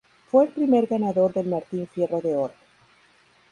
Fue 0.31 0.45
el 0.45 0.49
primer 0.51 0.87
ganador 0.87 1.31
del 1.31 1.45
Martín 1.45 1.85
Fierro 1.85 2.21
de 2.21 2.35
Oro. 2.35 2.53